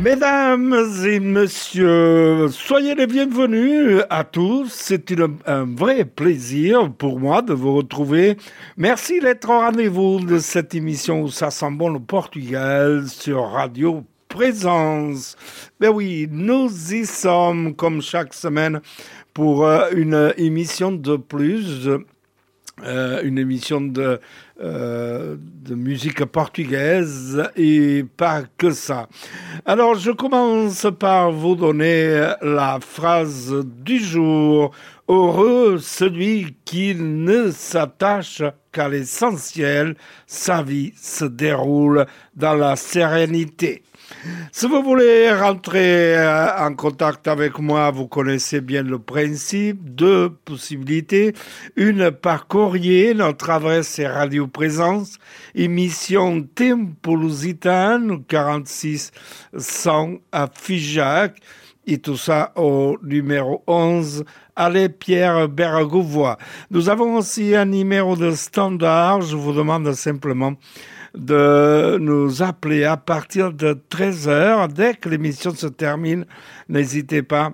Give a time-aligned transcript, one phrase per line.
[0.00, 4.68] Mesdames et messieurs, soyez les bienvenus à tous.
[4.70, 5.12] C'est
[5.44, 8.36] un vrai plaisir pour moi de vous retrouver.
[8.76, 14.04] Merci d'être au rendez-vous de cette émission où ça sent bon le Portugal sur Radio
[14.28, 15.36] Présence.
[15.80, 18.80] Ben oui, nous y sommes comme chaque semaine
[19.34, 21.88] pour euh, une émission de plus.
[22.84, 24.20] Euh, une émission de,
[24.62, 29.08] euh, de musique portugaise et pas que ça.
[29.66, 34.70] Alors je commence par vous donner la phrase du jour.
[35.08, 39.96] Heureux celui qui ne s'attache qu'à l'essentiel,
[40.26, 43.82] sa vie se déroule dans la sérénité.
[44.52, 49.78] Si vous voulez rentrer euh, en contact avec moi, vous connaissez bien le principe.
[49.94, 51.34] Deux possibilités.
[51.76, 53.14] Une par courrier.
[53.14, 55.18] Notre adresse est Radio Présence,
[55.54, 59.10] émission Tempo Lusitano, 46
[59.56, 61.36] 100 à Figeac.
[61.86, 64.24] Et tout ça au numéro 11,
[64.60, 66.36] Allez Pierre Bergouvois.
[66.70, 69.20] Nous avons aussi un numéro de standard.
[69.20, 70.54] Je vous demande simplement
[71.14, 74.72] de nous appeler à partir de 13h.
[74.72, 76.26] Dès que l'émission se termine,
[76.68, 77.52] n'hésitez pas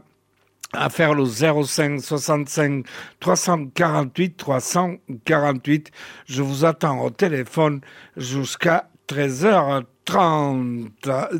[0.73, 2.85] à faire le 05 65
[3.21, 5.91] 348 348.
[6.27, 7.81] Je vous attends au téléphone
[8.17, 10.89] jusqu'à 13h30.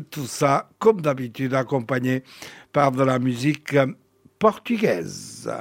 [0.09, 2.23] Tout ça, comme d'habitude, accompagné
[2.71, 3.75] par de la musique
[4.39, 5.51] portugaise.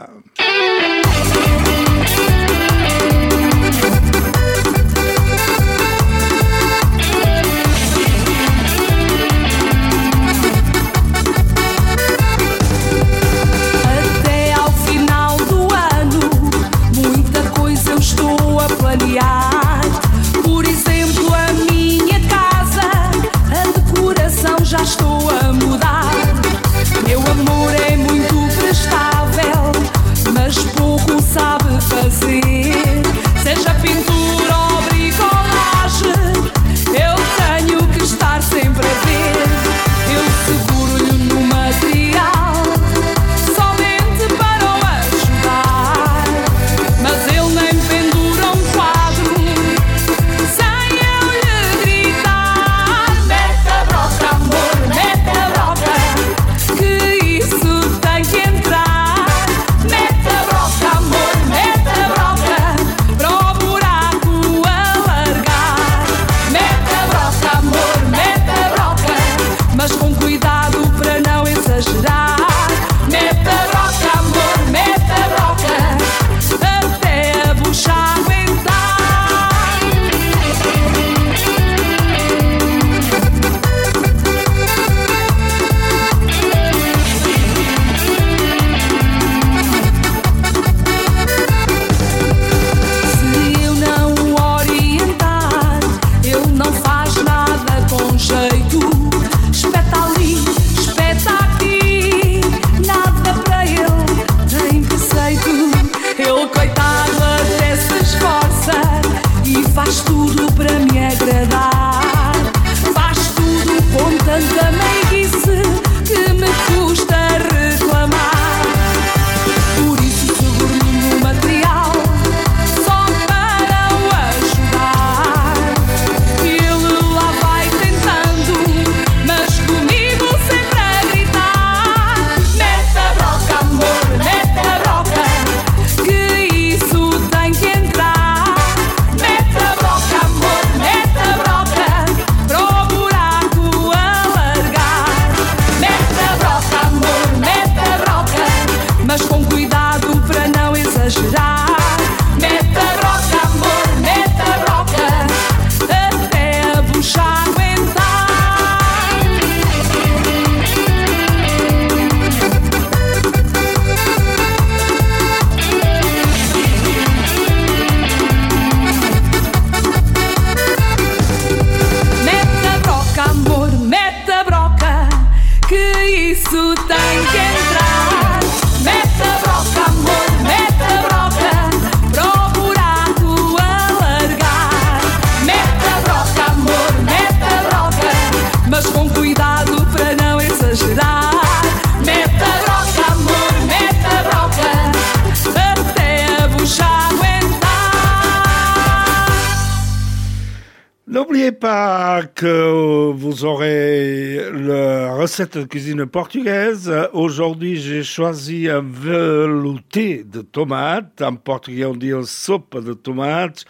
[205.34, 206.92] Recette de cuisine portugaise.
[207.12, 211.22] Aujourd'hui, j'ai choisi un velouté de tomates.
[211.22, 213.64] En portugais, on dit une soupe de tomates.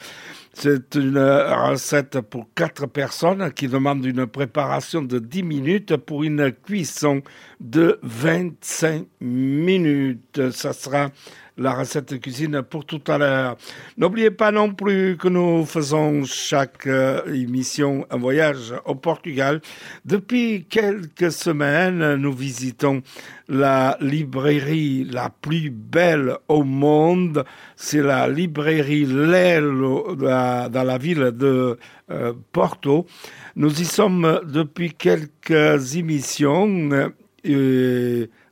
[0.53, 6.53] C'est une recette pour quatre personnes qui demande une préparation de 10 minutes pour une
[6.53, 7.23] cuisson
[7.61, 10.51] de 25 minutes.
[10.51, 11.13] Ça sera
[11.57, 13.57] la recette cuisine pour tout à l'heure.
[13.97, 19.61] N'oubliez pas non plus que nous faisons chaque euh, émission un voyage au Portugal.
[20.05, 23.03] Depuis quelques semaines, nous visitons
[23.49, 27.45] la librairie la plus belle au monde.
[27.77, 31.79] C'est la librairie Lelo dans la ville de
[32.11, 33.07] euh, Porto.
[33.55, 36.91] Nous y sommes depuis quelques émissions.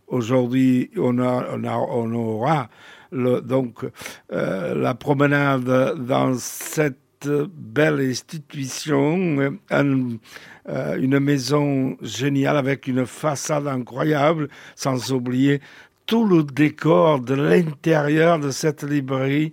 [0.08, 2.68] Aujourd'hui, on, a- on aura
[3.12, 3.84] donc
[4.32, 10.18] euh, la promenade dans cette belle institution, euh, un-
[10.98, 15.60] une maison géniale avec une façade incroyable, sans oublier
[16.06, 19.52] tout le décor de l'intérieur de cette librairie.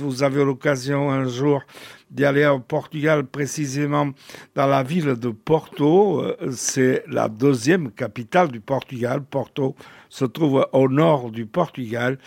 [0.00, 1.62] Vous avez l'occasion un jour
[2.10, 4.10] d'y aller au Portugal, précisément
[4.54, 9.22] dans la ville de Porto, euh, c'est la deuxième capitale du Portugal.
[9.22, 9.74] Porto
[10.08, 12.18] se trouve au nord du Portugal.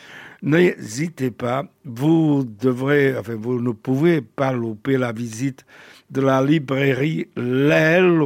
[0.43, 5.65] N'hésitez pas, vous devrez, enfin, vous ne pouvez pas louper la visite
[6.09, 8.21] de la librairie Lel.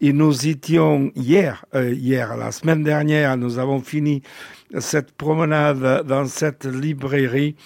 [0.00, 4.22] Et nous étions hier, euh, hier, la semaine dernière, nous avons fini
[4.80, 7.56] cette promenade dans cette librairie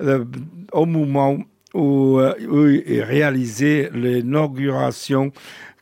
[0.00, 0.24] euh,
[0.72, 1.38] au moment
[1.74, 5.32] où, euh, où est réalisée l'inauguration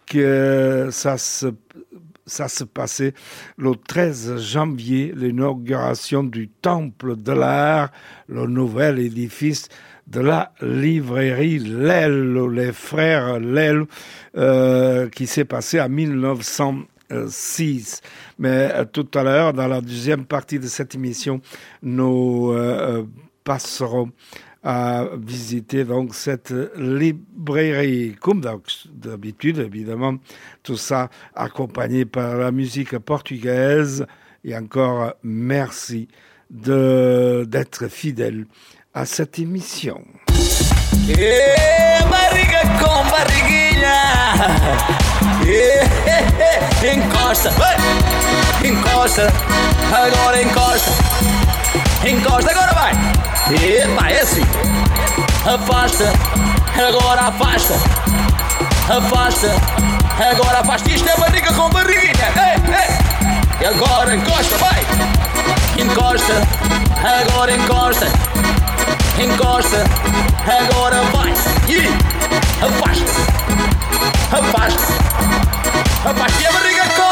[0.07, 1.53] que ça se
[2.29, 3.15] ça passait
[3.57, 7.91] le 13 janvier, l'inauguration du Temple de l'Art,
[8.29, 9.69] le nouvel édifice
[10.07, 13.85] de la librairie Lel, les frères Lel,
[14.37, 15.89] euh, qui s'est passé en
[17.11, 18.01] 1906.
[18.39, 21.41] Mais euh, tout à l'heure, dans la deuxième partie de cette émission,
[21.83, 23.05] nous euh,
[23.45, 24.11] passerons
[24.63, 28.45] à visiter donc cette librairie, comme
[28.93, 30.17] d'habitude évidemment,
[30.63, 34.05] tout ça accompagné par la musique portugaise.
[34.45, 36.09] Et encore merci
[36.51, 38.47] d'être fidèle
[38.95, 40.05] à cette émission.
[41.11, 43.95] Eh, barriga com barriguinha.
[45.47, 45.89] Eh,
[46.93, 47.77] encosta, vai.
[48.63, 49.33] encosta,
[49.91, 50.91] agora encosta,
[52.07, 52.93] encosta, agora vai.
[53.55, 54.43] Eh, vai, é assim.
[55.47, 56.13] Afasta,
[56.77, 57.75] agora afasta,
[58.95, 59.55] afasta,
[60.31, 60.91] agora afasta.
[60.91, 62.29] Isto é barriga com barriguinha.
[62.37, 63.63] Ei, ei.
[63.63, 64.87] E agora encosta, vai.
[65.79, 66.35] Encosta,
[67.03, 68.07] agora encosta
[69.23, 69.85] encosta,
[70.47, 71.99] agora vai-se, yeah.
[72.63, 73.49] afaste-se,
[74.31, 74.93] Abaixa-se
[76.05, 77.08] Abaixa-se e a barriga corre.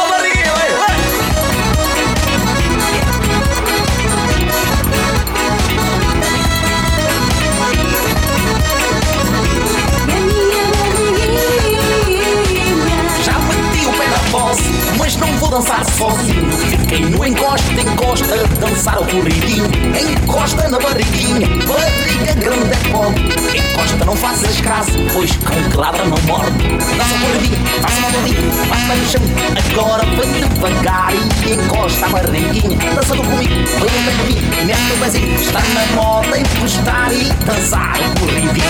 [15.07, 16.51] Mas não vou dançar sozinho.
[16.53, 19.65] Fiquei no encosta, encosta, dançar ao corridinho.
[19.95, 23.23] Encosta na barriguinha, barriga grande é pobre.
[23.23, 26.59] Encosta, não faças caso, pois cão que não morde.
[26.99, 29.23] Dança ao corridinho, faça uma bolinha, basta no chão.
[29.71, 32.79] Agora vem devagar e encosta a barriguinha.
[32.97, 35.41] Dançando comigo, vem bem comigo, mete o pezinho.
[35.41, 38.67] Está na moda encostar e dançar ao corridinho.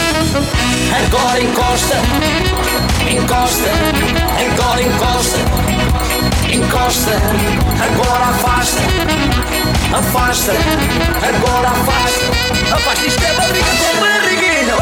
[0.93, 1.97] Agora encosta,
[3.11, 3.71] encosta,
[4.39, 5.66] agora encosta,
[6.57, 7.11] encosta,
[7.85, 8.81] agora afasta,
[9.99, 14.77] afasta, agora afasta, afasta isto é barriga com barriguinha.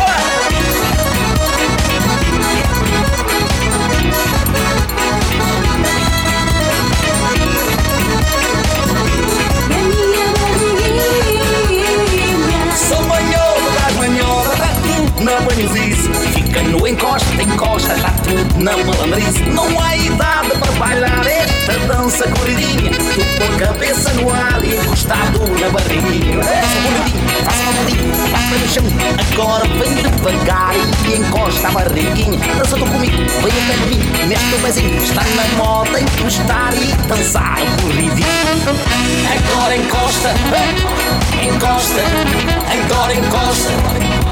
[12.76, 14.58] Sou banhola das manholas,
[15.20, 16.03] não banhos isso
[16.54, 18.14] vai!
[18.58, 19.42] na malandrice.
[19.50, 22.90] Não há idade para bailar esta dança corridinha.
[22.92, 26.42] Tu com a cabeça no ar e encostado na barriguinha.
[26.42, 28.84] Faça um bolinho, faça uma bolinha, bate no chão.
[29.32, 32.38] Agora vem devagar e encosta a barriguinha.
[32.56, 35.02] Dança tu comigo, vem o de mim, mexe o pezinho.
[35.02, 38.24] Está na moda encostar e dançar corridinho.
[39.34, 40.30] Agora encosta,
[41.42, 42.00] encosta,
[42.70, 44.23] agora encosta.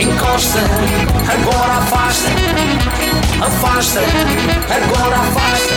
[0.00, 0.60] Encosta,
[1.30, 2.30] agora afasta,
[3.44, 4.00] afasta,
[4.70, 5.74] agora afasta.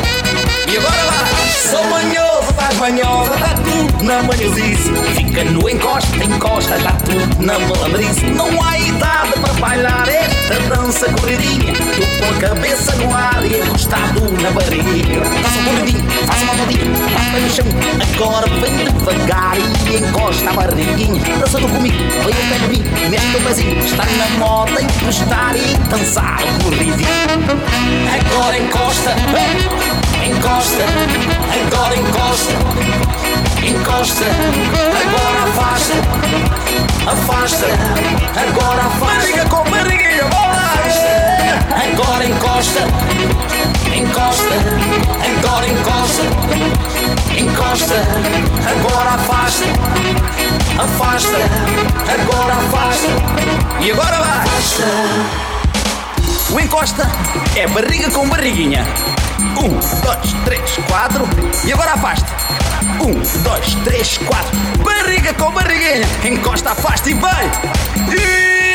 [0.66, 1.50] E agora vai!
[1.70, 4.94] Sou manhoso, estás manhosa, está tudo na manhosice.
[5.16, 8.26] Fica no encosta, encosta, está tudo na malandrice.
[8.28, 11.74] Não há idade para bailar esta dança corridinha.
[11.74, 15.26] Tu com a cabeça no ar e encostado na barriga.
[15.42, 17.66] Faça um corridinho, faça uma rodinha, bate no chão.
[18.14, 21.22] Agora vem devagar e encosta a barriguinha.
[21.40, 23.80] Dança tu comigo, vem ao pé de mim, mexe o pezinho.
[23.80, 27.08] Está na moda encostar e dançar corridinho.
[28.14, 29.16] Agora encosta,
[30.36, 30.84] encosta,
[31.62, 32.54] agora encosta,
[33.64, 34.26] encosta,
[35.04, 35.94] agora afasta,
[37.12, 37.68] afasta,
[38.42, 39.16] agora afasta.
[39.16, 40.04] Barriga com barriguinha!
[41.94, 42.82] Agora encosta,
[43.96, 44.56] encosta,
[45.24, 46.24] agora encosta,
[47.38, 47.96] encosta,
[48.70, 49.66] agora afasta,
[50.80, 51.38] afasta,
[52.12, 53.08] agora afasta.
[53.82, 54.44] E agora vai!
[56.52, 57.10] O encosta
[57.56, 58.86] é barriga com barriguinha.
[59.58, 61.28] Um, dois, três, quatro.
[61.64, 62.26] E agora afasta.
[63.02, 64.58] Um, dois, três, quatro.
[64.84, 66.06] Barriga com barriguinha.
[66.24, 67.46] Encosta, afasta e vai.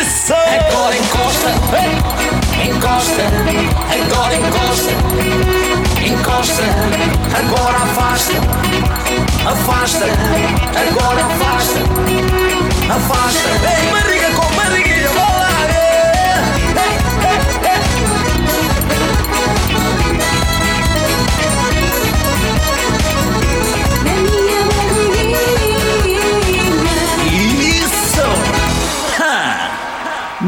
[0.00, 0.32] Isso!
[0.32, 1.48] Agora encosta.
[2.62, 3.22] Encosta.
[3.92, 4.90] Agora encosta.
[6.04, 6.62] Encosta.
[7.38, 8.32] Agora afasta.
[9.46, 10.04] Afasta.
[10.88, 11.80] Agora afasta.
[12.94, 13.48] Afasta.
[13.66, 14.07] Ei,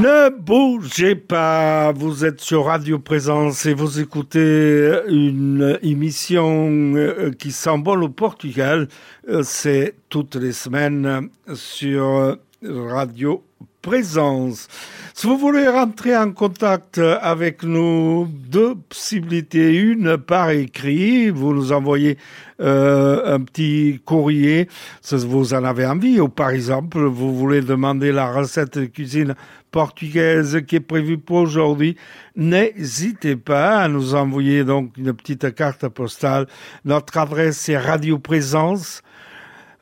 [0.00, 7.52] Ne bougez pas, vous êtes sur Radio Présence et vous écoutez une émission euh, qui
[7.52, 8.88] s'envole au Portugal.
[9.28, 13.44] Euh, C'est toutes les semaines sur Radio
[13.82, 14.68] Présence.
[15.14, 19.74] Si vous voulez rentrer en contact avec nous, deux possibilités.
[19.74, 22.18] Une par écrit, vous nous envoyez
[22.60, 24.68] euh, un petit courrier,
[25.00, 29.34] si vous en avez envie, ou par exemple, vous voulez demander la recette de cuisine
[29.70, 31.96] portugaise qui est prévue pour aujourd'hui,
[32.36, 36.46] n'hésitez pas à nous envoyer donc une petite carte postale.
[36.84, 39.02] Notre adresse est Radio Présence.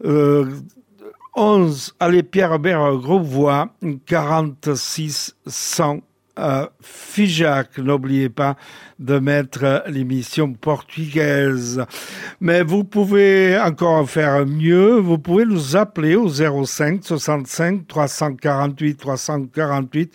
[0.05, 0.47] Euh,
[1.39, 3.69] 11 allée Pierre-Hébert Grosvoie,
[4.07, 6.01] 46 100
[6.41, 7.79] euh, Figeac.
[7.79, 8.57] N'oubliez pas
[8.99, 11.85] de mettre l'émission portugaise.
[12.41, 14.99] Mais vous pouvez encore faire mieux.
[14.99, 20.15] Vous pouvez nous appeler au 05 65 348 348.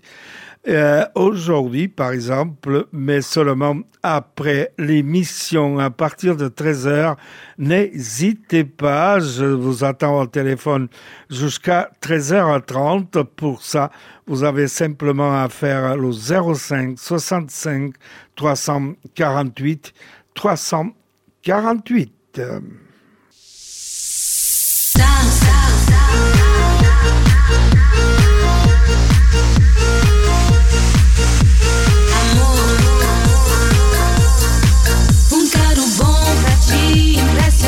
[0.67, 7.17] Euh, Aujourd'hui, par exemple, mais seulement après l'émission, à partir de 13h,
[7.57, 10.87] n'hésitez pas, je vous attends au téléphone
[11.29, 13.25] jusqu'à 13h30.
[13.25, 13.91] Pour ça,
[14.25, 17.93] vous avez simplement à faire le 05 65
[18.35, 19.93] 348
[20.33, 22.13] 348.
[22.39, 22.83] Um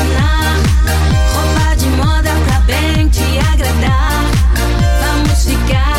[0.02, 4.24] Roupa de moda pra bem te agradar.
[5.00, 5.95] Vamos ficar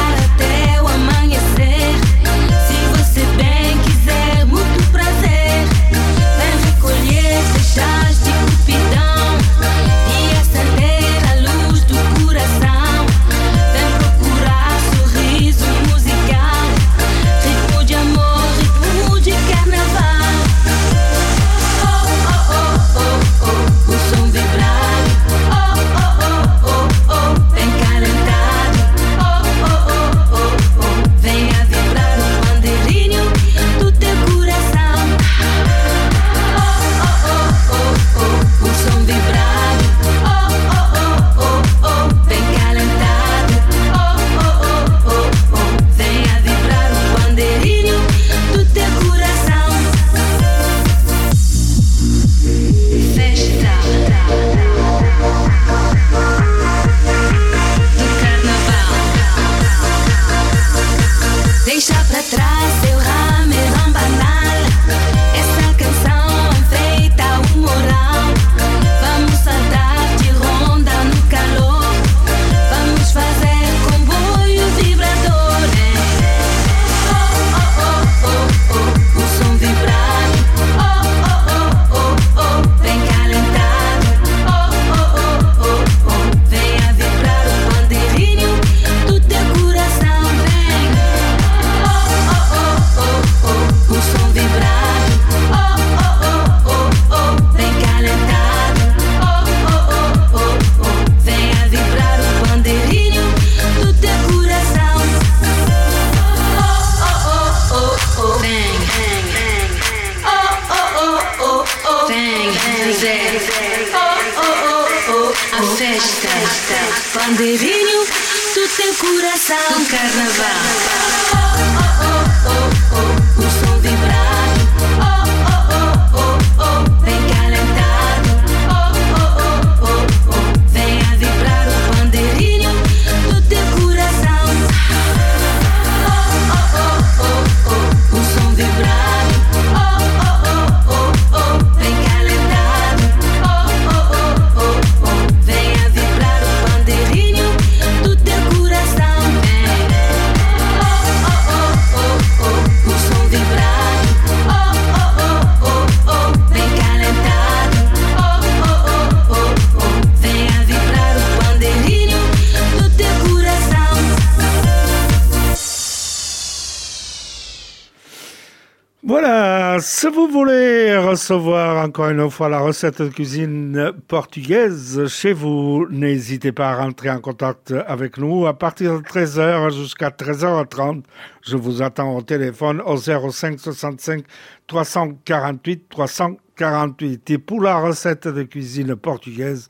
[170.00, 176.52] si vous voulez recevoir encore une fois la recette de cuisine portugaise chez vous, n'hésitez
[176.52, 181.02] pas à rentrer en contact avec nous à partir de 13h jusqu'à 13h30.
[181.42, 184.24] Je vous attends au téléphone au 05 65
[184.68, 187.32] 348 348.
[187.32, 189.68] Et pour la recette de cuisine portugaise,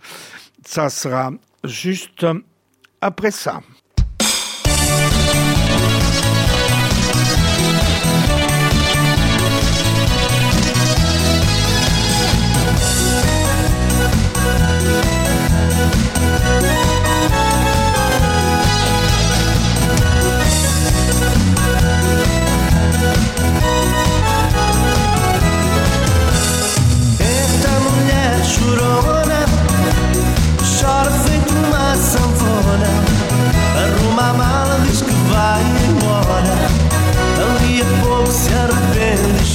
[0.66, 1.32] ça sera
[1.64, 2.26] juste
[3.00, 3.62] après ça.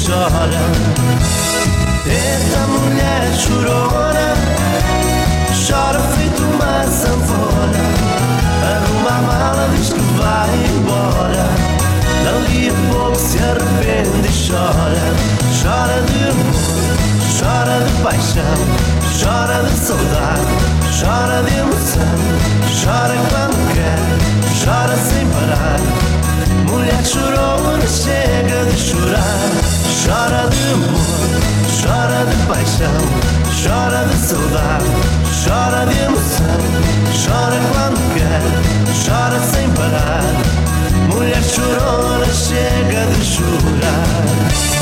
[0.04, 0.60] Chora
[2.06, 4.34] Esta mulher chorona
[5.66, 7.82] Chora feito uma sanfona
[8.62, 11.46] Arruma a mala, diz que vai embora
[12.24, 15.06] Dali a pouco se arrepende e chora
[15.62, 16.96] Chora de amor,
[17.38, 18.58] chora de paixão
[19.20, 20.46] Chora de saudade,
[21.00, 22.18] chora de emoção
[22.82, 25.80] Chora quando quer, chora sem parar
[26.68, 31.30] Mulher chorona, chega de chorar Chora de amor,
[31.80, 32.88] chora de paixão
[33.62, 34.86] Chora de saudade,
[35.44, 36.92] chora de emoção
[37.24, 38.42] Chora quando quer,
[39.06, 40.24] chora sem parar.
[41.08, 44.81] Mulher chorona, chega de chorar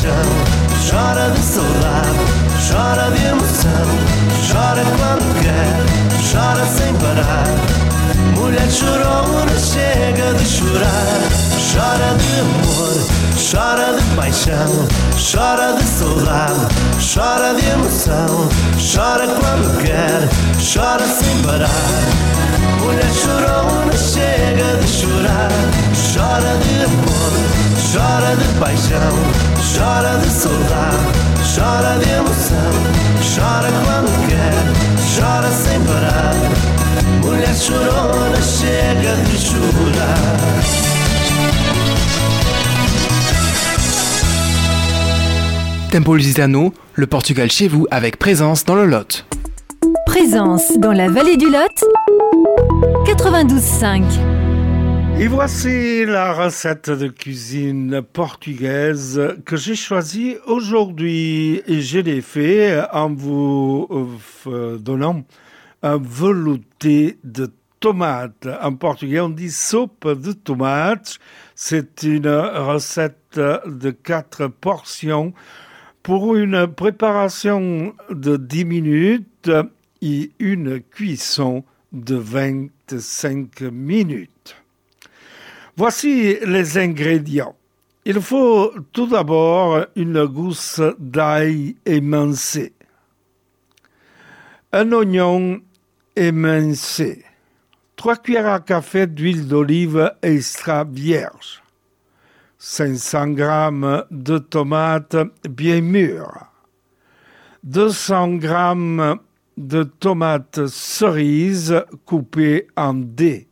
[0.00, 2.08] Chora de saudade,
[2.70, 3.70] chora de emoção.
[4.50, 5.76] Chora quando quer,
[6.32, 7.44] chora sem parar.
[8.34, 11.20] Mulher chorona, chega de chorar.
[11.70, 12.96] Chora de amor,
[13.36, 14.88] chora de paixão.
[15.18, 18.48] Chora de saudade, chora de emoção.
[18.78, 21.68] Chora quando quer, chora sem parar.
[22.80, 25.50] Mulher chorona, chega de chorar.
[26.14, 29.16] Chora de amor, chora de paixão
[29.74, 30.96] Chora de saudade,
[31.54, 32.72] chora de emoção
[33.20, 34.54] Chora quando quer,
[35.14, 36.34] chora sem parar
[37.22, 40.50] Mulher chorona, chega de chorar
[45.90, 49.24] Tempo Lusitano, le Portugal chez vous avec présence dans le Lot.
[50.06, 51.84] Présence dans la vallée du Lot
[53.06, 54.29] 92.5
[55.20, 61.60] Et voici la recette de cuisine portugaise que j'ai choisie aujourd'hui.
[61.66, 63.86] Et je l'ai fait en vous
[64.46, 65.22] euh, donnant
[65.82, 68.48] un velouté de tomates.
[68.62, 71.18] En portugais, on dit soupe de tomates.
[71.54, 75.34] C'est une recette de quatre portions
[76.02, 79.50] pour une préparation de 10 minutes
[80.00, 84.39] et une cuisson de 25 minutes.
[85.82, 87.56] Voici les ingrédients.
[88.04, 92.74] Il faut tout d'abord une gousse d'ail émincé,
[94.74, 95.58] un oignon
[96.14, 97.24] émincé,
[97.96, 101.62] trois cuillères à café d'huile d'olive extra vierge,
[102.58, 105.16] 500 g de tomates
[105.48, 106.44] bien mûres,
[107.64, 109.16] 200 g
[109.56, 113.49] de tomates cerises coupées en dés,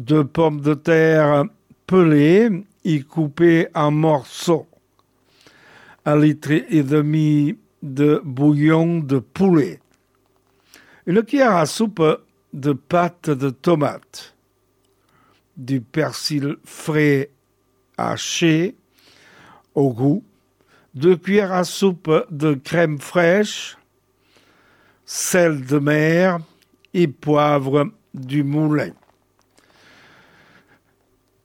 [0.00, 1.44] deux pommes de terre
[1.86, 4.66] pelées et coupées en morceaux,
[6.06, 9.78] un litre et demi de bouillon de poulet,
[11.06, 12.02] une cuillère à soupe
[12.54, 14.34] de pâte de tomate,
[15.58, 17.28] du persil frais
[17.98, 18.76] haché
[19.74, 20.24] au goût,
[20.94, 23.76] deux cuillères à soupe de crème fraîche,
[25.04, 26.38] sel de mer
[26.94, 28.92] et poivre du moulin.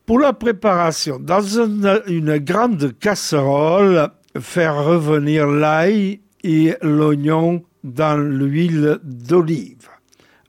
[0.05, 9.89] Pour la préparation, dans une, grande casserole, faire revenir l'ail et l'oignon dans l'huile d'olive.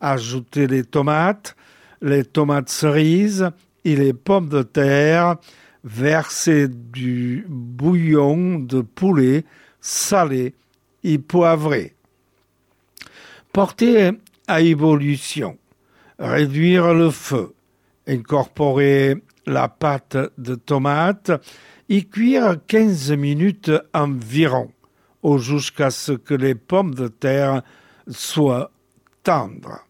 [0.00, 1.56] Ajouter les tomates,
[2.02, 3.50] les tomates cerises
[3.86, 5.36] et les pommes de terre.
[5.84, 9.44] Verser du bouillon de poulet
[9.80, 10.52] salé
[11.02, 11.94] et poivré.
[13.54, 14.10] Porter
[14.48, 15.56] à ébullition.
[16.18, 17.54] Réduire le feu.
[18.06, 19.16] Incorporer
[19.46, 21.30] la pâte de tomate
[21.88, 24.70] et cuire 15 minutes environ
[25.36, 27.62] jusqu'à ce que les pommes de terre
[28.08, 28.70] soient
[29.24, 29.80] tendres.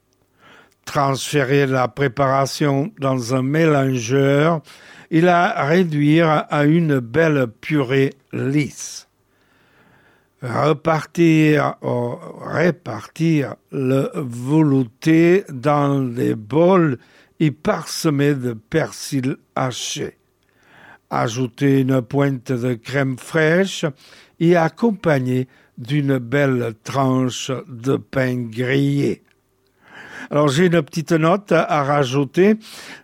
[0.86, 4.62] Transférer la préparation dans un mélangeur
[5.10, 9.08] et la réduire à une belle purée lisse.
[10.42, 12.18] Repartir, oh,
[13.72, 16.98] le velouté dans les bols
[17.40, 20.16] et parsemer de persil haché.
[21.10, 23.84] Ajouter une pointe de crème fraîche
[24.40, 25.46] et accompagner
[25.78, 29.22] d'une belle tranche de pain grillé.
[30.30, 32.56] Alors j'ai une petite note à rajouter.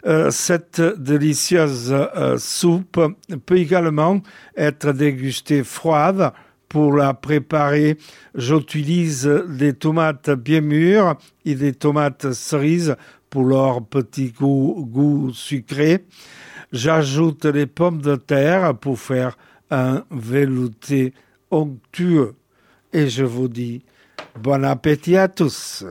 [0.07, 3.01] Euh, cette délicieuse euh, soupe
[3.47, 4.21] peut également
[4.57, 6.33] être dégustée froide.
[6.69, 7.99] Pour la préparer,
[8.35, 12.97] j'utilise des tomates bien mûres et des tomates cerises
[13.33, 16.05] pour leur petit goût, sucré.
[16.71, 19.39] J'ajoute les pommes de terre pour faire
[19.71, 21.15] un velouté
[21.51, 22.35] onctueux.
[22.93, 23.85] Et je vous dis
[24.39, 25.87] bon appétit à tous.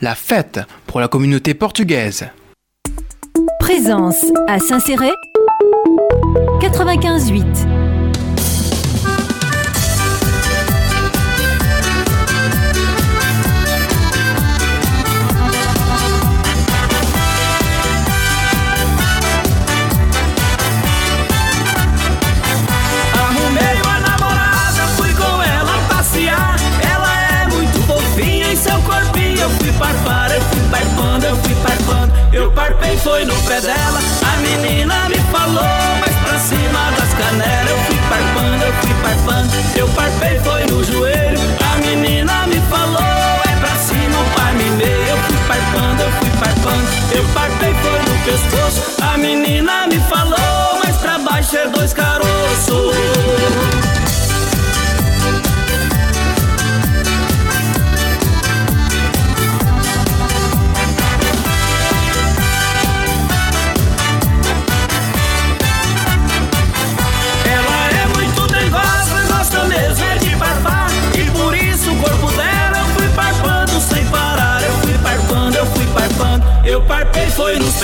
[0.00, 2.28] La fête pour la communauté portugaise.
[3.60, 5.10] Présence à Saint-Céré
[6.60, 7.67] 95.8.
[34.68, 35.64] menina me falou,
[36.00, 37.70] mas pra cima das canelas.
[37.70, 39.50] Eu fui parpando, eu fui parpando.
[39.76, 41.38] Eu parpei, foi no joelho.
[41.72, 45.08] A menina me falou, é pra cima, pai me meio.
[45.08, 46.88] Eu fui parpando, eu fui parpando.
[47.12, 49.02] Eu parpei, foi no pescoço.
[49.02, 52.27] A menina me falou, mas pra baixo é dois caroços.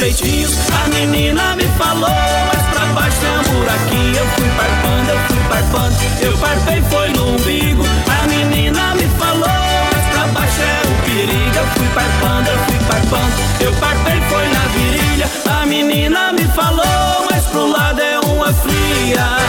[0.04, 2.10] A menina me falou,
[2.52, 5.96] mas pra baixo tem um buraquinho Eu fui parpando, eu fui parpando.
[6.20, 7.82] Eu parpei, foi no umbigo.
[8.22, 9.48] A menina me falou,
[9.94, 11.56] mas pra baixo é o perigo.
[11.56, 13.32] Eu fui parpando, eu fui parpando.
[13.60, 15.30] Eu parpei, foi na virilha.
[15.62, 19.43] A menina me falou, mas pro lado é uma fria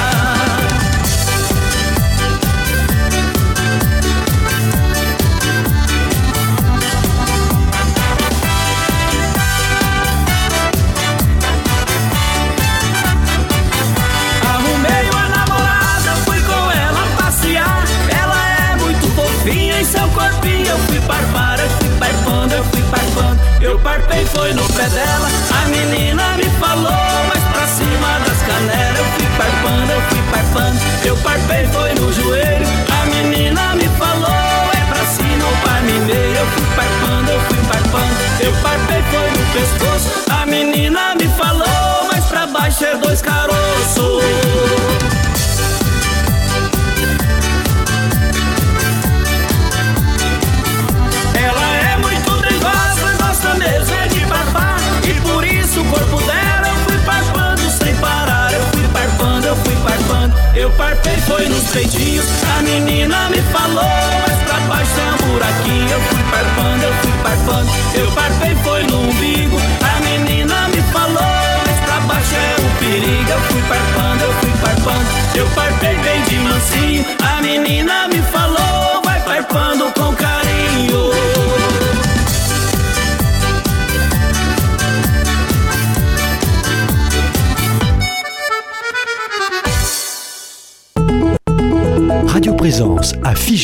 [24.46, 25.28] foi no pé dela.
[25.64, 26.92] A menina me falou,
[27.30, 29.00] mas pra cima das canelas.
[29.00, 30.80] Eu fui parpando, eu fui parpando.
[31.04, 32.68] Eu parpei, foi no joelho.
[33.02, 34.30] A menina me falou,
[34.72, 36.36] é pra cima, o pai me meio.
[36.36, 38.16] Eu fui parpando, eu fui parpando.
[38.40, 40.10] Eu parpei, foi no pescoço.
[40.30, 44.45] A menina me falou, mas pra baixo é dois caroços.
[61.66, 62.26] Nos peitinhos.
[62.58, 63.84] A menina me falou,
[64.28, 67.72] mas pra baixo tem um buraquinho Eu fui parpando, eu fui parpando.
[67.94, 69.58] Eu parpei, foi no umbigo.
[69.82, 71.24] A menina me falou,
[71.66, 73.30] mas pra baixo é o perigo.
[73.30, 75.06] Eu fui parpando, eu fui parpando.
[75.36, 76.25] Eu parpei bem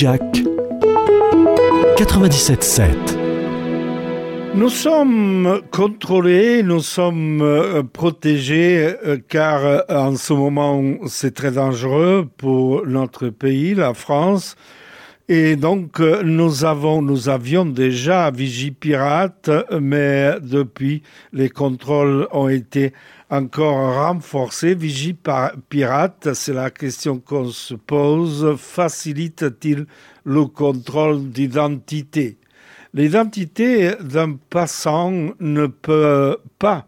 [0.01, 0.43] Figeac
[1.95, 2.89] 97.7.
[4.55, 11.51] Nous sommes contrôlés, nous sommes euh, protégés euh, car euh, en ce moment c'est très
[11.51, 14.55] dangereux pour notre pays, la France.
[15.29, 22.91] Et donc nous avons, nous avions déjà Vigipirate, mais depuis les contrôles ont été
[23.31, 24.75] encore renforcés.
[24.75, 28.55] Vigipirate, c'est la question qu'on se pose.
[28.57, 29.87] Facilite-t-il
[30.25, 32.37] le contrôle d'identité?
[32.93, 36.85] L'identité d'un passant ne peut pas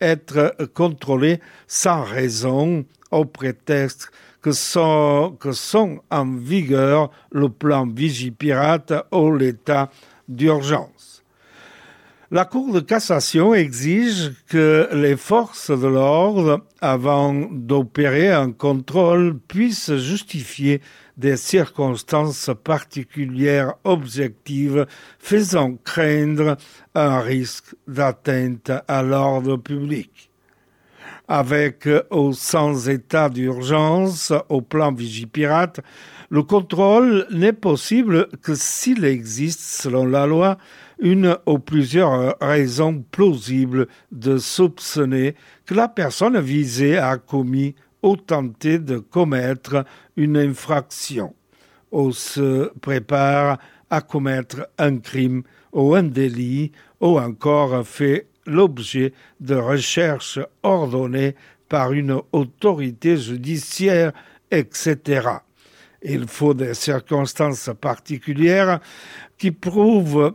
[0.00, 4.10] être contrôlée sans raison au prétexte
[4.42, 9.90] que sont, que sont en vigueur le plan Vigipirate ou l'état
[10.28, 11.07] d'urgence.
[12.30, 19.96] La Cour de cassation exige que les forces de l'ordre, avant d'opérer un contrôle, puissent
[19.96, 20.82] justifier
[21.16, 24.86] des circonstances particulières objectives
[25.18, 26.58] faisant craindre
[26.94, 30.27] un risque d'atteinte à l'ordre public.
[31.30, 35.80] Avec ou sans état d'urgence au plan Vigipirate,
[36.30, 40.56] le contrôle n'est possible que s'il existe, selon la loi,
[40.98, 45.34] une ou plusieurs raisons plausibles de soupçonner
[45.66, 49.84] que la personne visée a commis ou tenter de commettre
[50.16, 51.34] une infraction,
[51.92, 53.58] ou se prépare
[53.90, 61.34] à commettre un crime ou un délit, ou encore fait l'objet de recherches ordonnées
[61.68, 64.12] par une autorité judiciaire,
[64.50, 65.28] etc.
[66.02, 68.80] Il faut des circonstances particulières
[69.36, 70.34] qui prouvent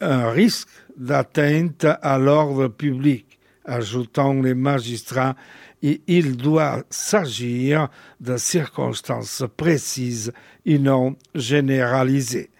[0.00, 5.36] un risque d'atteinte à l'ordre public, ajoutant les magistrats,
[5.82, 7.88] et il doit s'agir
[8.20, 10.32] de circonstances précises
[10.64, 12.51] et non généralisées.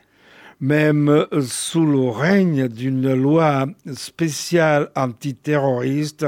[0.62, 6.24] Même sous le règne d'une loi spéciale antiterroriste,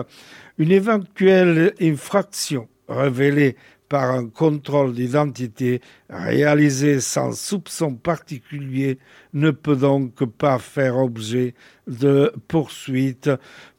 [0.59, 3.55] une éventuelle infraction révélée
[3.89, 5.80] par un contrôle d'identité
[6.11, 8.99] réalisé sans soupçon particulier
[9.35, 11.55] ne peut donc pas faire objet
[11.87, 13.30] de poursuite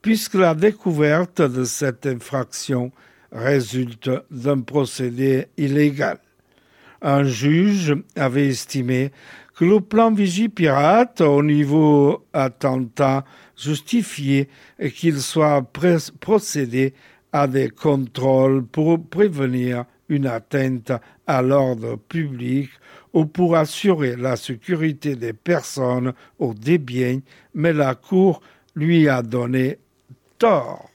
[0.02, 2.94] puisque la découverte de cette infraction
[3.34, 6.18] résulte d'un procédé illégal.
[7.02, 9.12] Un juge avait estimé
[9.56, 13.24] que le plan Vigipirate au niveau attentat
[13.58, 14.50] justifié
[14.96, 15.64] qu'il soit
[16.20, 16.94] procédé
[17.32, 20.92] à des contrôles pour prévenir une atteinte
[21.26, 22.70] à l'ordre public
[23.14, 27.20] ou pour assurer la sécurité des personnes ou des biens,
[27.54, 28.42] mais la Cour
[28.76, 29.80] lui a donné
[30.38, 30.90] tort.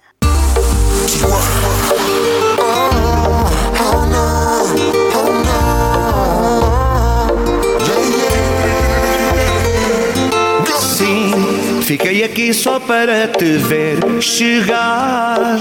[12.20, 15.58] Fiquei aqui só para te ver chegar.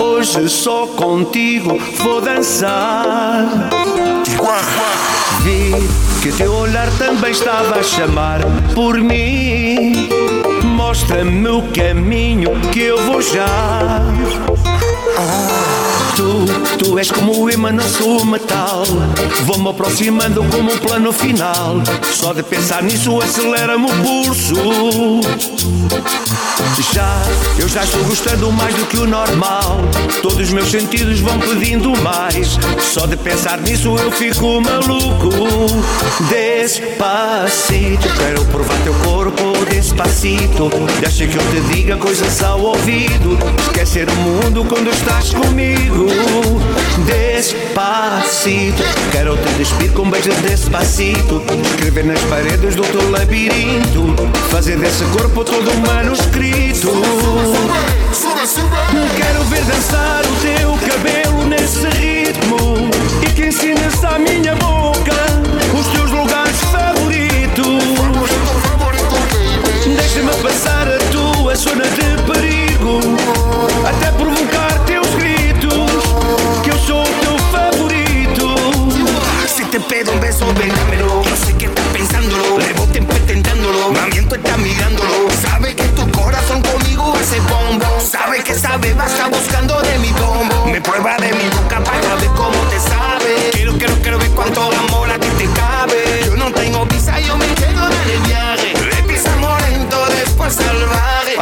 [0.00, 3.68] Hoje só contigo vou dançar.
[5.42, 5.72] Vi
[6.22, 8.40] que teu olhar também estava a chamar
[8.74, 10.08] por mim.
[10.62, 14.00] Mostra-me o caminho que eu vou já.
[16.16, 16.46] Tu,
[16.78, 18.84] tu és como o imã, não sou metal.
[19.44, 21.76] Vou-me aproximando como um plano final.
[22.12, 24.54] Só de pensar nisso acelera-me o pulso.
[26.92, 27.22] Já,
[27.58, 29.80] eu já estou gostando mais do que o normal.
[30.22, 32.58] Todos os meus sentidos vão pedindo mais.
[32.80, 35.30] Só de pensar nisso eu fico maluco.
[36.28, 40.70] Despacito, quero provar teu corpo despacito.
[41.00, 43.38] Deixa que eu te diga coisas ao ouvido.
[43.60, 46.06] Esquecer o mundo quando estás comigo.
[47.06, 51.42] Despacito, quero te despir com beijos despacito.
[51.62, 54.14] Escrever nas paredes do teu labirinto.
[54.50, 56.92] Fazer desse corpo todo um manuscrito.
[59.16, 62.90] Quero ver dançar o teu cabelo nesse ritmo.
[63.22, 65.14] E que ensines à minha boca
[65.78, 68.43] os teus lugares favoritos.
[70.14, 73.00] Deixa-me passar a tua zona de perigo.
[73.84, 75.90] Até provocar teus gritos.
[76.62, 78.54] Que eu sou o teu favorito.
[79.48, 81.20] Si te pedo un beso, ven, dámelo.
[81.24, 83.90] Yo sé que estás pensándolo, rebote intentándolo.
[83.90, 85.28] Mamiento está mirándolo.
[85.42, 87.98] Sabe que tu corazón conmigo hace bombo.
[87.98, 90.66] Sabe que esa beba está buscando de mi bombo.
[90.66, 93.50] Me prueba de mi boca para ver cómo te sabe.
[93.50, 94.93] Quiero, quiero, quiero ver cuánto amor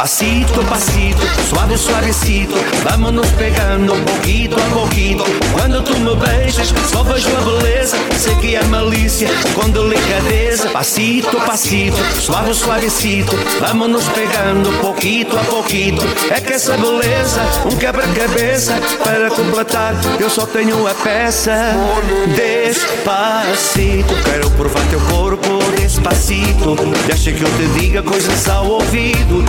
[0.03, 5.23] Pasito a pasito, suave suavecito, vámonos pegando poquito a poquito.
[5.53, 7.95] Quando tu me beijas, só vejo a beleza.
[8.17, 10.67] Sei que é malícia com delicadeza.
[10.71, 16.01] Pasito a pasito, suave suavecito, vámonos pegando poquito a poquito.
[16.29, 19.95] É que essa beleza, um quebra-cabeça para completar.
[20.19, 21.55] Eu só tenho a peça.
[22.35, 26.75] Despacito, quero provar teu corpo despacito.
[27.07, 29.43] Deixa que eu te diga coisas ao ouvido.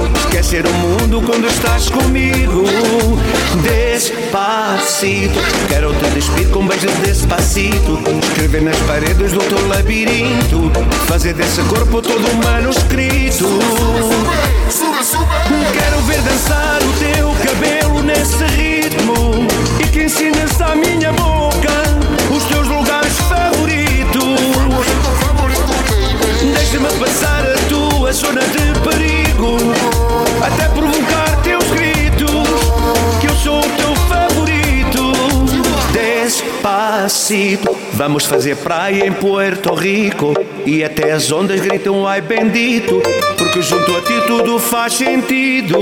[0.45, 2.65] Esquecer o mundo quando estás comigo.
[3.63, 7.99] Despacito, quero te despir com beijos despacito.
[8.23, 10.71] Escrever nas paredes do teu labirinto.
[11.07, 13.47] Fazer desse corpo todo um manuscrito.
[15.73, 19.49] Quero ver dançar o teu cabelo nesse ritmo.
[19.83, 21.71] E que ensines à minha boca
[22.31, 23.74] os teus lugares favoritos.
[26.75, 29.59] Deixa-me passar a tua zona de perigo.
[30.45, 32.49] Até provocar teus gritos.
[33.21, 35.13] Que eu sou o teu favorito.
[35.93, 37.77] Despacito.
[37.93, 40.35] Vamos fazer praia em Puerto Rico.
[40.67, 43.01] E até as ondas gritam ai bendito.
[43.39, 45.79] Porque junto a ti tudo faz sentido.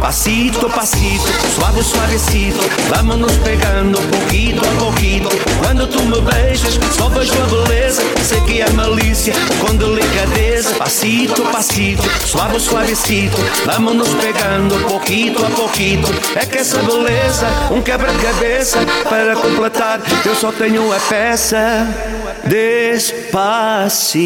[0.00, 5.28] Pasito a pasito, suave suavecito, vámonos pegando poquito a poquito.
[5.58, 8.02] Quando tu me beijas, só vejo a beleza.
[8.22, 10.74] Sei que é malícia com delicadeza.
[10.76, 13.36] pasito a pasito, suave suavecito,
[13.66, 16.08] vamos pegando poquito a poquito.
[16.36, 18.78] É que essa beleza, um quebra-cabeça
[19.08, 21.86] para completar, eu só tenho a peça
[22.44, 24.18] despacito.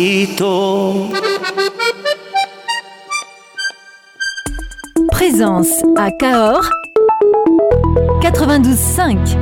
[5.32, 6.68] Présence à Cahors
[8.20, 9.41] 92.5.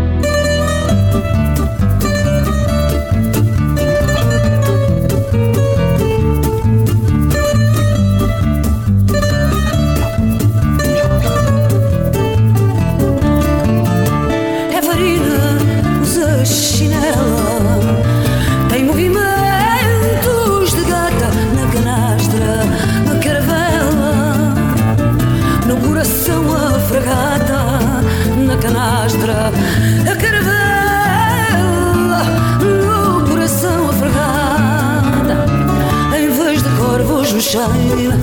[37.50, 38.16] cheira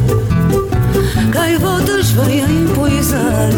[1.31, 3.49] Gaivotas vêm pousar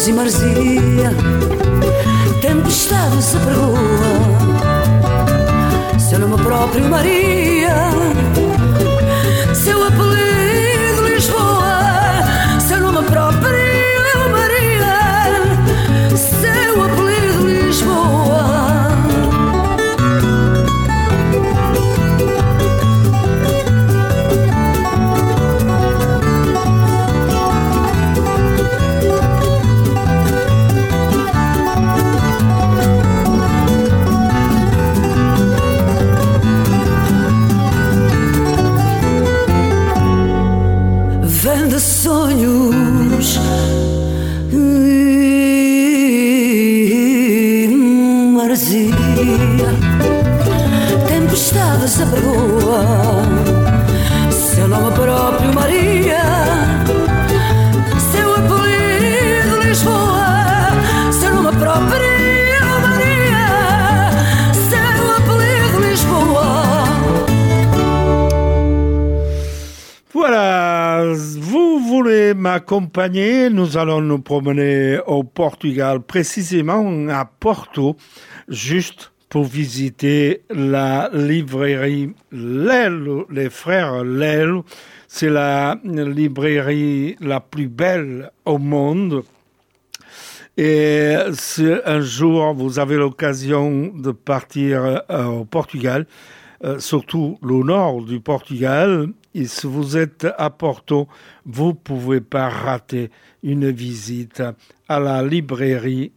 [0.00, 1.10] sonhos e marzia
[2.40, 3.78] tempestade se pergoa
[5.98, 7.74] seu nome próprio Maria
[72.70, 77.96] voulez m'accompagner Nous allons nous promener au Portugal, précisément à Porto,
[78.48, 84.64] juste pour visiter la librairie Lelo, les frères Lelo.
[85.08, 89.22] C'est la librairie la plus belle au monde.
[90.56, 96.06] Et si un jour vous avez l'occasion de partir euh, au Portugal,
[96.64, 101.08] euh, surtout le nord du Portugal, et si vous êtes à Porto,
[101.44, 103.10] vous pouvez pas rater
[103.42, 104.42] une visite
[104.88, 106.12] à la librairie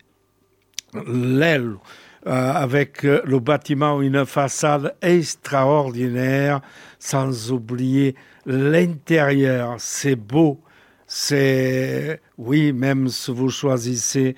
[0.94, 1.80] Lelo,
[2.28, 6.62] euh, avec euh, le bâtiment, une façade extraordinaire,
[7.00, 9.76] sans oublier l'intérieur.
[9.80, 10.60] C'est beau.
[11.06, 14.36] C'est, oui, même si vous choisissez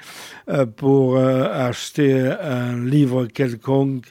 [0.50, 4.08] euh, pour euh, acheter un livre quelconque,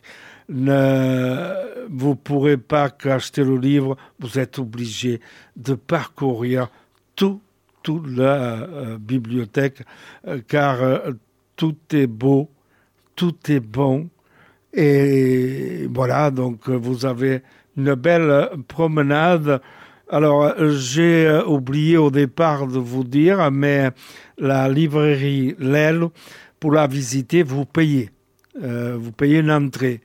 [0.49, 5.21] ne, vous pourrez pas qu'acheter le livre, vous êtes obligé
[5.57, 6.69] de parcourir
[7.17, 7.41] tout,
[7.83, 9.83] toute la euh, bibliothèque,
[10.27, 11.13] euh, car euh,
[11.57, 12.51] tout est beau,
[13.17, 14.09] tout est bon.
[14.73, 17.43] Et voilà, donc vous avez
[17.77, 19.61] une belle promenade.
[20.11, 23.91] Alors, j'ai oublié au départ de vous dire, mais
[24.37, 26.09] la librairie Lel,
[26.59, 28.11] pour la visiter, vous payez.
[28.61, 30.01] Vous payez une entrée.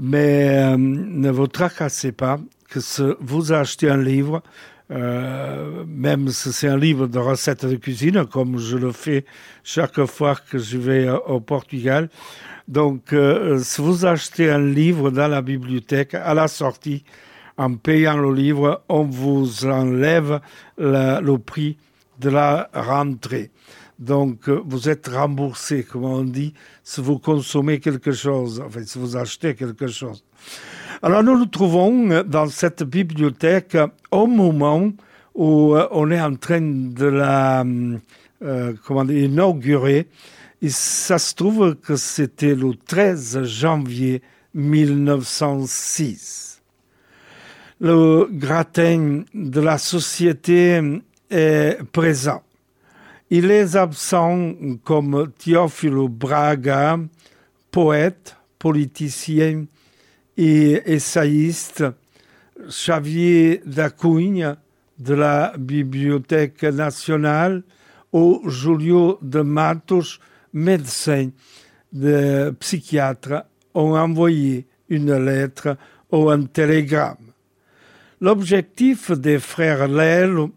[0.00, 2.38] Mais euh, ne vous tracassez pas
[2.68, 4.42] que si vous achetez un livre,
[4.90, 9.24] euh, même si c'est un livre de recettes de cuisine, comme je le fais
[9.64, 12.08] chaque fois que je vais euh, au Portugal.
[12.68, 13.14] Donc,
[13.62, 17.02] si vous achetez un livre dans la bibliothèque, à la sortie,
[17.56, 20.40] en payant le livre, on vous enlève
[20.76, 21.78] le prix
[22.20, 23.50] de la rentrée.
[23.98, 26.52] Donc, vous êtes remboursé, comme on dit,
[26.88, 30.24] si vous consommez quelque chose, enfin, si vous achetez quelque chose.
[31.02, 33.76] Alors, nous nous trouvons euh, dans cette bibliothèque
[34.10, 34.90] au moment
[35.34, 37.62] où euh, on est en train de la,
[38.42, 40.08] euh, comment dire, inaugurer.
[40.62, 44.22] Et ça se trouve que c'était le 13 janvier
[44.54, 46.62] 1906.
[47.80, 50.80] Le gratin de la société
[51.28, 52.42] est présent.
[53.30, 54.54] Il est absent
[54.84, 56.98] comme Teofilo Braga,
[57.70, 59.66] poète, politicien
[60.38, 61.84] et essayiste,
[62.66, 64.56] Xavier Dacugne
[64.98, 67.64] de la Bibliothèque nationale,
[68.14, 70.20] ou Julio de Matos,
[70.54, 71.28] médecin,
[71.92, 75.76] de psychiatre, ont envoyé une lettre
[76.10, 77.16] ou un télégramme.
[78.22, 80.48] L'objectif des frères Lel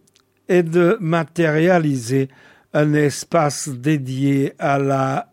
[0.48, 2.30] est de matérialiser
[2.74, 5.28] un espace dédié à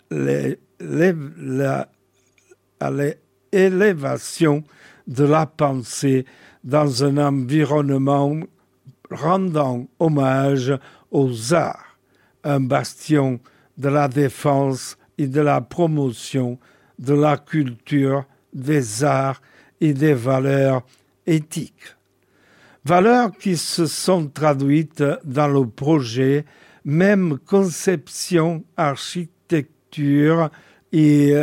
[3.53, 4.65] l'élévation
[5.07, 6.27] de la pensée
[6.65, 8.41] dans un environnement
[9.11, 10.77] rendant hommage
[11.11, 11.99] aux arts,
[12.45, 13.41] un bastion
[13.79, 16.59] de la défense et de la promotion
[16.99, 19.41] de la culture, des arts
[19.81, 20.83] et des valeurs
[21.27, 21.97] éthiques.
[22.85, 26.45] Valeurs qui se sont traduites dans le projet,
[26.89, 30.49] même conception, architecture
[30.91, 31.35] et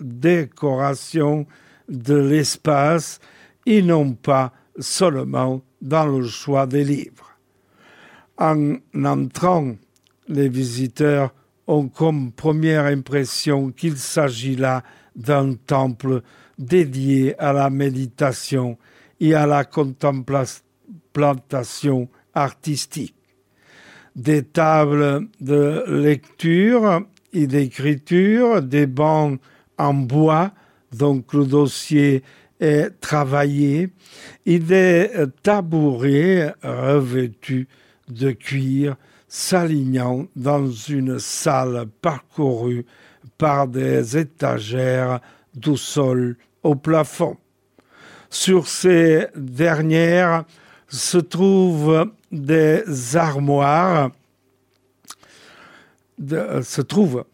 [0.00, 1.46] décoration
[1.86, 3.20] de l'espace
[3.66, 7.36] et non pas seulement dans le choix des livres.
[8.38, 9.76] En entrant,
[10.28, 11.34] les visiteurs
[11.66, 14.82] ont comme première impression qu'il s'agit là
[15.14, 16.22] d'un temple
[16.58, 18.78] dédié à la méditation
[19.20, 23.12] et à la contemplation artistique.
[24.16, 27.02] Des tables de lecture
[27.34, 29.38] et d'écriture, des bancs
[29.76, 30.52] en bois,
[30.96, 32.22] donc le dossier
[32.58, 33.90] est travaillé,
[34.46, 35.10] et des
[35.42, 37.68] tabourets revêtus
[38.08, 38.96] de cuir
[39.28, 42.86] s'alignant dans une salle parcourue
[43.36, 45.20] par des étagères
[45.54, 47.36] du sol au plafond.
[48.30, 50.44] Sur ces dernières
[50.88, 54.10] se trouvent des armoires,
[56.18, 57.24] de, se trouvent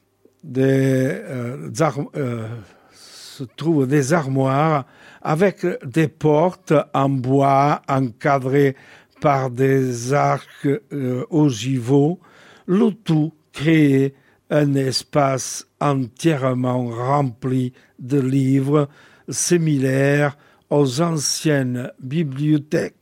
[0.43, 2.49] des, euh, arm, euh,
[2.93, 4.87] se trouvent des armoires
[5.23, 8.77] avec des portes en bois encadrées
[9.21, 12.19] par des arcs euh, ogivaux,
[12.67, 14.15] le tout créait
[14.51, 18.89] un espace entièrement rempli de livres
[19.29, 20.37] similaires
[20.71, 22.97] aux anciennes bibliothèques.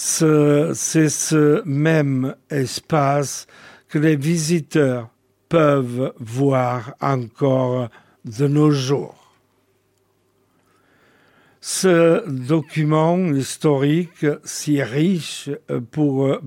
[0.00, 3.48] C'est ce même espace
[3.88, 5.10] que les visiteurs
[5.48, 7.88] peuvent voir encore
[8.24, 9.34] de nos jours.
[11.60, 15.50] Ce document historique si riche
[15.90, 16.38] pour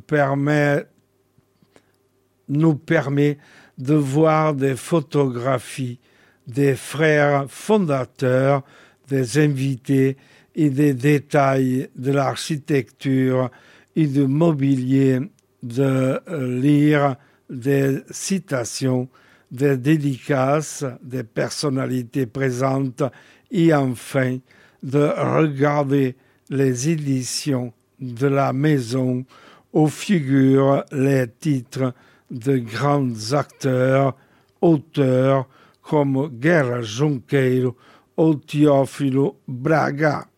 [2.47, 3.37] nous permet
[3.77, 5.99] de voir des photographies
[6.47, 8.63] des frères fondateurs,
[9.09, 10.15] des invités
[10.55, 13.49] et des détails de l'architecture
[13.95, 15.19] et du mobilier,
[15.63, 16.19] de
[16.59, 17.15] lire
[17.49, 19.07] des citations,
[19.51, 23.03] des dédicaces des personnalités présentes
[23.51, 24.37] et enfin
[24.81, 26.15] de regarder
[26.49, 29.25] les éditions de la maison
[29.73, 31.93] où figurent les titres
[32.29, 34.15] de grands acteurs,
[34.61, 35.47] auteurs
[35.81, 37.75] comme Guerra Junqueiro
[38.17, 40.30] ou Teofilo Braga.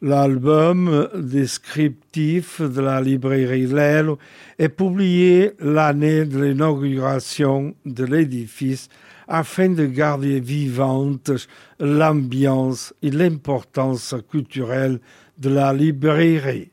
[0.00, 4.16] L'album descriptif de la librairie Lelo
[4.56, 8.88] est publié l'année de l'inauguration de l'édifice
[9.26, 11.32] afin de garder vivante
[11.80, 15.00] l'ambiance et l'importance culturelle
[15.36, 16.70] de la librairie.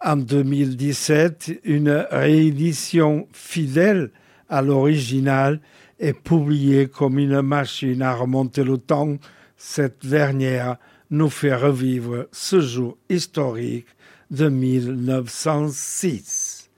[0.00, 4.12] En 2017, une réédition fidèle
[4.48, 5.60] à l'original
[5.98, 9.16] est publiée comme une machine à remonter le temps.
[9.56, 10.76] Cette dernière
[11.12, 13.86] nous fait revivre ce jour historique
[14.30, 16.70] de 1906.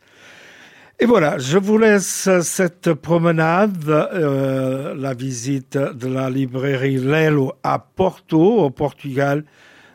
[1.01, 7.78] Et voilà, je vous laisse cette promenade, euh, la visite de la librairie Lelo à
[7.78, 9.45] Porto, au Portugal,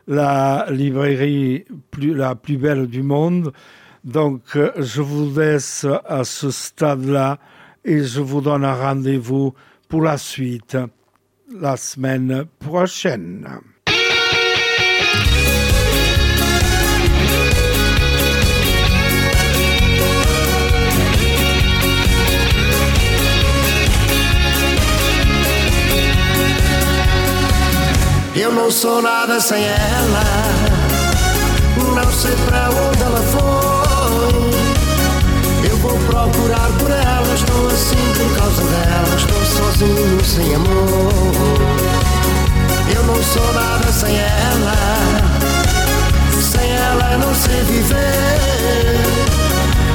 [0.07, 1.65] la librairie
[2.01, 3.51] la plus belle du monde.
[4.03, 7.37] Donc, euh, je vous laisse à ce stade-là
[7.83, 9.53] et je vous donne un rendez-vous
[9.87, 10.75] pour la suite
[11.51, 13.47] la semaine prochaine.
[28.49, 30.23] Eu não sou nada sem ela,
[31.93, 34.49] não sei para onde ela foi.
[35.69, 37.75] Eu vou procurar por ela, estou a
[40.23, 41.13] sem amor.
[42.91, 44.73] Eu não sou nada sem ela.
[46.41, 48.97] Sem ela não sei viver.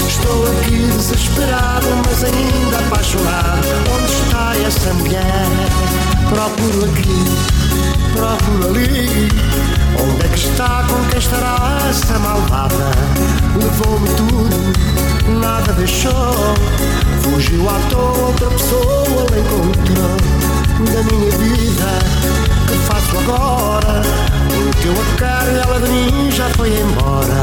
[0.07, 3.67] Estou aqui desesperado, mas ainda apaixonado.
[3.93, 6.04] Onde está essa mulher?
[6.29, 7.25] Procuro aqui,
[8.15, 9.29] procuro ali.
[10.01, 10.85] Onde é que está?
[10.89, 12.91] Com quem estará essa malvada?
[13.57, 16.35] Levou-me tudo, nada deixou.
[17.23, 20.17] Fugiu à toa, outra pessoa ela encontrou.
[20.93, 21.99] Da minha vida,
[22.67, 24.03] que faço agora?
[24.51, 27.43] O que eu a quero ela de mim já foi embora.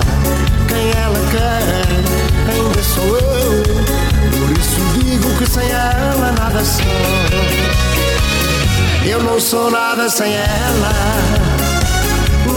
[0.68, 3.64] Quem ela quer, ainda sou eu.
[4.32, 7.91] Por isso digo que sem ela nada sou.
[9.06, 10.94] Eu não sou nada sem ela.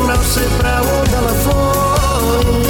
[0.07, 2.63] Não sei para onde ela foi.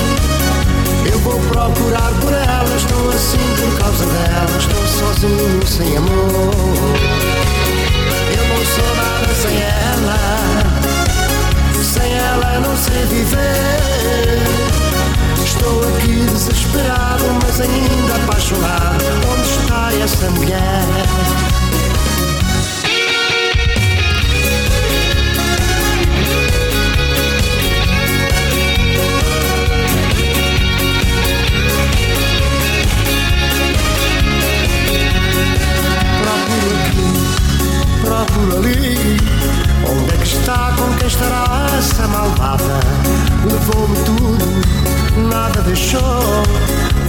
[1.13, 2.77] Eu vou procurar por ela.
[2.77, 4.59] Estou assim por causa dela.
[4.59, 6.55] Estou sozinho, sem amor.
[8.37, 10.19] Eu não sou nada sem ela.
[11.83, 14.39] Sem ela não sei viver.
[15.45, 19.05] Estou aqui desesperado, mas ainda apaixonado.
[19.33, 21.64] Onde está essa mulher?
[41.07, 42.81] Estará essa malvada?
[43.45, 46.43] Levou-me tudo, nada deixou.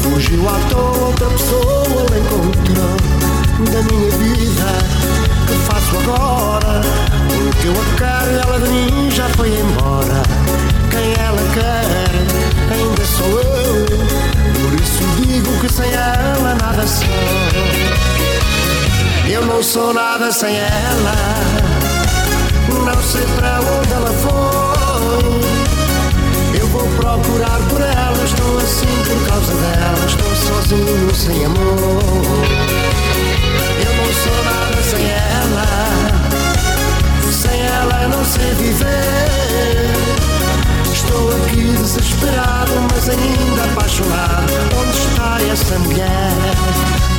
[0.02, 2.96] Fugiu à toa, outra pessoa encontrou.
[3.72, 4.70] Da minha vida,
[5.48, 6.82] que faço agora?
[7.32, 10.24] O que eu a quero ela de mim já foi embora.
[10.92, 11.86] Quem ela quer,
[12.74, 13.86] ainda sou eu.
[14.62, 17.06] Por isso digo que sem ela nada sou.
[19.28, 21.75] Eu não sou nada sem ela.
[22.86, 25.42] Não sei para onde ela foi.
[26.60, 28.24] Eu vou procurar por ela.
[28.24, 30.06] Estou assim por causa dela.
[30.06, 32.46] Estou sozinho, sem amor.
[33.84, 35.66] Eu não sou nada sem ela.
[37.32, 39.90] Sem ela não sei viver.
[40.94, 44.54] Estou aqui desesperado, mas ainda apaixonado.
[44.80, 47.15] Onde está essa mulher?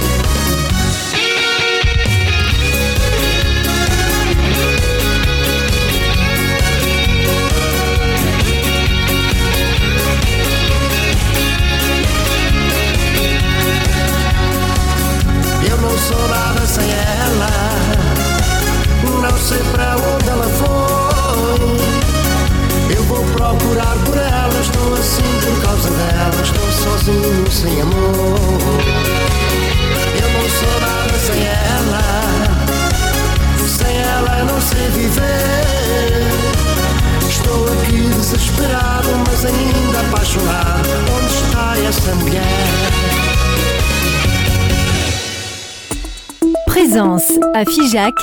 [47.56, 48.14] À Figeac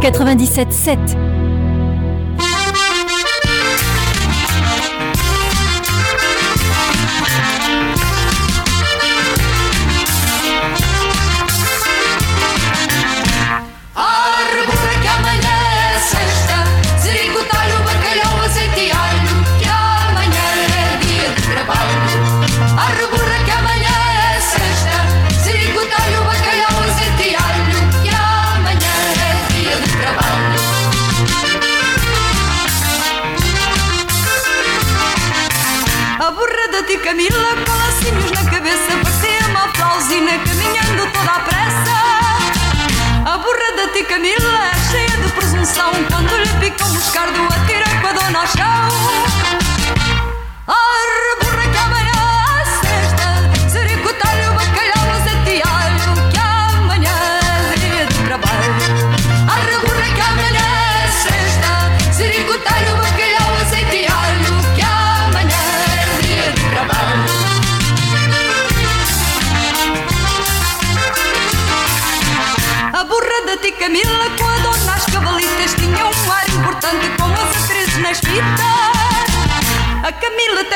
[0.00, 1.39] 97.7.
[37.10, 41.96] Camila Com na cabeça Parecia uma flauzina Caminhando toda à pressa.
[43.26, 45.90] A burra da tia Camila cheia de presunção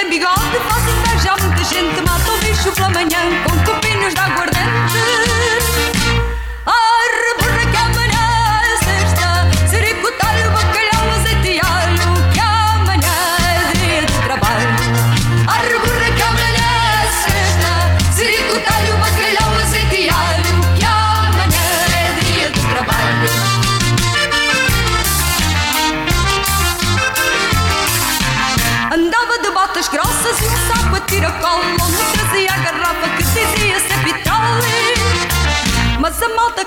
[0.04, 4.20] tem bigode, faz inveja a muita gente Mata o bicho pela manhã com copinhos de
[4.20, 4.53] aguardente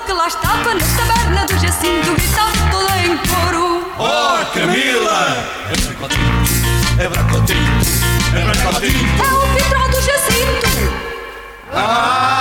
[0.08, 5.36] que lá estava na taberna do Jacinto, gritava todo em coro: Oh, Camila!
[5.70, 6.32] É bracotinho,
[6.98, 7.80] é bracotinho,
[8.34, 9.08] é bracotinho.
[9.18, 10.68] É o vitral do Jacinto!
[11.74, 12.37] Ah!